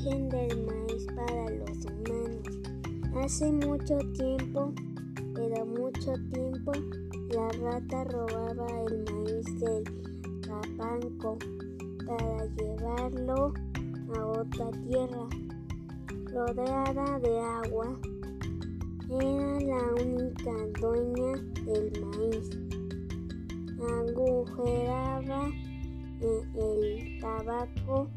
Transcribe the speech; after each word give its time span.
origen 0.00 0.28
del 0.28 0.66
maíz 0.66 1.06
para 1.14 1.50
los 1.50 1.84
humanos. 1.84 2.42
Hace 3.16 3.52
mucho 3.52 3.98
tiempo, 4.16 4.72
pero 5.34 5.66
mucho 5.66 6.12
tiempo, 6.32 6.72
la 7.30 7.48
rata 7.60 8.04
robaba 8.04 8.66
el 8.86 9.04
maíz 9.12 9.60
del 9.60 9.84
capanco 10.40 11.38
para 12.06 12.46
llevarlo 12.56 13.52
a 14.14 14.26
otra 14.26 14.70
tierra, 14.88 15.28
rodeada 16.32 17.18
de 17.18 17.40
agua. 17.40 18.00
Era 19.10 19.60
la 19.60 20.02
única 20.02 20.52
dueña 20.80 21.32
del 21.64 21.92
maíz. 22.06 22.50
Agujeraba 23.80 25.48
eh, 26.20 26.42
el 26.54 27.20
tabaco 27.20 28.08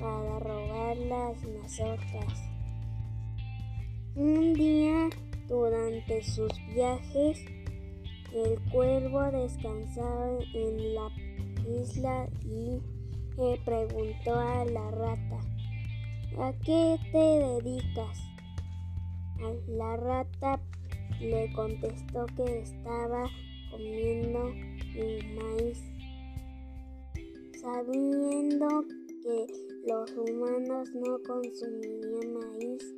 para 0.00 0.38
robar 0.40 0.61
las 1.08 1.36
mazorcas. 1.44 2.50
Un 4.14 4.52
día, 4.54 5.08
durante 5.48 6.22
sus 6.22 6.52
viajes, 6.74 7.44
el 8.34 8.60
cuervo 8.70 9.22
descansaba 9.30 10.38
en 10.54 10.94
la 10.94 11.08
isla 11.80 12.28
y 12.44 12.80
le 13.36 13.58
preguntó 13.64 14.34
a 14.34 14.64
la 14.64 14.90
rata, 14.90 15.40
¿a 16.38 16.52
qué 16.64 16.98
te 17.12 17.18
dedicas? 17.18 18.18
La 19.68 19.96
rata 19.96 20.60
le 21.20 21.52
contestó 21.52 22.26
que 22.36 22.60
estaba 22.60 23.28
comiendo 23.70 24.52
maíz, 25.34 25.82
sabiendo 27.60 28.84
que 29.22 29.46
los 29.86 30.10
humanos 30.16 30.88
no 30.94 31.18
consumirían 31.22 32.34
maíz 32.34 32.94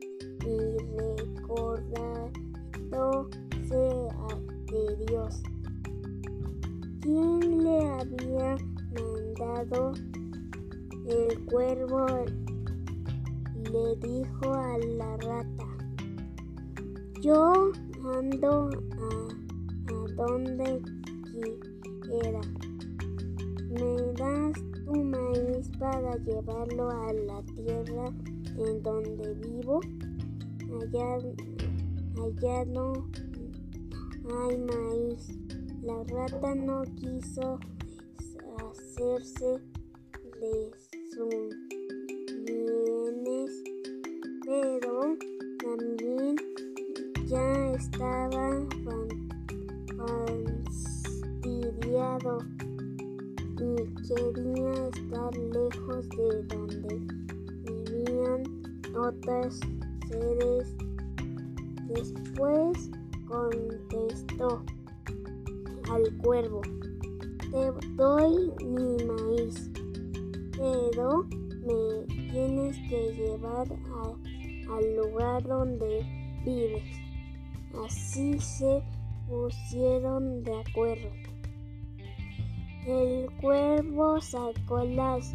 y 0.47 0.56
recordado 0.97 2.33
sea 3.69 4.27
de 4.72 4.97
Dios. 5.06 5.42
¿Quién 7.00 7.64
le 7.64 7.78
había 7.91 8.56
mandado 8.95 9.92
el 11.06 11.45
cuervo? 11.45 12.06
Le 13.70 13.97
dijo 13.97 14.55
a 14.55 14.78
la 14.78 15.17
rata. 15.19 15.67
Yo 17.20 17.72
ando 18.14 18.70
a, 18.70 19.08
a 19.92 19.97
donde 20.17 20.80
quiera. 22.02 22.41
Me 23.75 24.12
das 24.14 24.55
tu 24.84 24.94
maíz 24.94 25.69
para 25.80 26.17
llevarlo 26.19 26.91
a 26.91 27.12
la 27.12 27.42
tierra 27.56 28.06
en 28.56 28.83
donde 28.84 29.34
vivo 29.34 29.80
allá, 30.80 31.19
allá 32.22 32.64
no 32.67 32.92
hay 34.30 34.58
maíz. 34.58 35.22
La 35.83 36.05
rata 36.05 36.55
no 36.55 36.84
quiso 36.95 37.58
hacerse 38.58 39.61
de 40.41 40.70
bienes, 42.47 43.52
pero 44.45 45.17
también 45.58 46.36
ya 47.27 47.72
estaba 47.72 48.69
fastidiado 51.42 52.53
quería 54.06 54.88
estar 54.88 55.36
lejos 55.36 56.08
de 56.10 56.42
donde 56.55 57.00
vivían 57.64 58.42
otras 58.96 59.61
Después 61.89 62.90
contestó 63.28 64.62
al 65.90 66.17
cuervo, 66.18 66.61
te 67.51 67.73
doy 67.96 68.52
mi 68.64 69.05
maíz, 69.05 69.70
pero 70.57 71.24
me 71.67 72.07
tienes 72.30 72.77
que 72.89 73.14
llevar 73.14 73.68
al 74.70 74.96
lugar 74.96 75.42
donde 75.45 76.05
vives. 76.45 76.84
Así 77.84 78.39
se 78.39 78.83
pusieron 79.28 80.42
de 80.42 80.61
acuerdo. 80.61 81.33
El 82.86 83.30
cuervo 83.40 84.20
sacó 84.20 84.84
las 84.84 85.34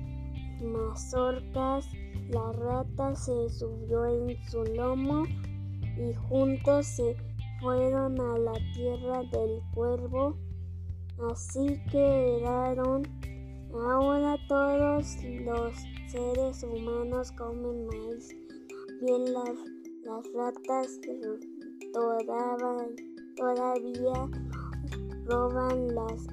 mazorcas 0.62 1.88
la 2.30 2.52
rata 2.52 3.16
se 3.16 3.50
subió 3.50 4.06
en 4.06 4.38
su 4.52 4.64
lomo 4.64 5.26
y 5.98 6.14
juntos 6.14 6.86
se 6.86 7.16
fueron 7.60 8.22
a 8.22 8.38
la 8.38 8.54
tierra 8.76 9.24
del 9.32 9.60
cuervo. 9.74 10.38
Así 11.32 11.82
quedaron. 11.92 13.02
Ahora 13.74 14.38
todos 14.48 15.18
los 15.44 15.76
seres 16.08 16.64
humanos 16.64 17.31
comen 17.31 17.88
maíz. 17.88 18.30
Bien 19.02 19.34
las, 19.34 19.56
las 20.04 20.34
ratas 20.36 21.00
todavía, 21.92 22.88
todavía 23.36 24.30
roban 25.26 25.96
las 25.96 26.28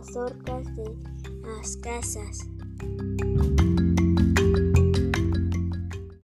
mazorcas 0.00 0.64
de 0.76 0.96
las 1.42 1.76
casas. 1.76 2.48